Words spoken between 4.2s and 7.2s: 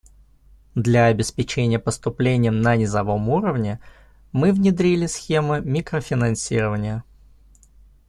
мы внедрили схемы микрофинансирования.